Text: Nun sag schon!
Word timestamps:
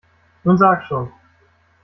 Nun 0.45 0.57
sag 0.61 0.81
schon! 0.87 1.05